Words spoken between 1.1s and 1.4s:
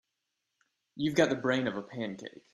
got the